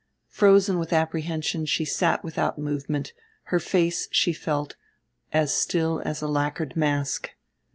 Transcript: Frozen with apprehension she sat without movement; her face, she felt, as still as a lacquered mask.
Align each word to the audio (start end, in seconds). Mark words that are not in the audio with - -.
Frozen 0.29 0.79
with 0.79 0.91
apprehension 0.93 1.67
she 1.67 1.85
sat 1.85 2.23
without 2.23 2.57
movement; 2.57 3.13
her 3.53 3.59
face, 3.59 4.07
she 4.11 4.33
felt, 4.33 4.75
as 5.31 5.53
still 5.53 6.01
as 6.03 6.23
a 6.23 6.27
lacquered 6.27 6.75
mask. 6.75 7.29